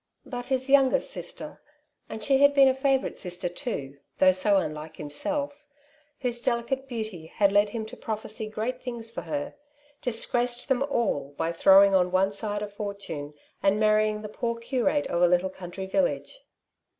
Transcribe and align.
But 0.25 0.47
his 0.47 0.67
youngest 0.67 1.11
sister— 1.11 1.61
and 2.09 2.23
she 2.23 2.39
had 2.39 2.55
been 2.55 2.67
a 2.67 2.73
favourite 2.73 3.19
sister 3.19 3.47
too, 3.47 3.99
though 4.17 4.31
so 4.31 4.57
unlike 4.57 4.95
himself— 4.97 5.63
^whose 6.23 6.43
delicate 6.43 6.87
beauty 6.87 7.27
had 7.27 7.51
led 7.51 7.69
him 7.69 7.85
to 7.85 7.95
prophesy 7.95 8.49
great 8.49 8.81
things 8.81 9.11
for 9.11 9.21
her, 9.21 9.53
dis 10.01 10.25
graced 10.25 10.67
them 10.69 10.81
all 10.81 11.35
by 11.37 11.51
throwing 11.51 11.93
on 11.93 12.09
one 12.11 12.31
side 12.31 12.63
a 12.63 12.67
fortune, 12.67 13.35
and 13.61 13.79
marrying 13.79 14.23
the 14.23 14.27
poor 14.27 14.55
curate 14.57 15.05
of 15.05 15.21
a 15.21 15.27
little 15.27 15.51
country 15.51 15.85
village. 15.85 16.45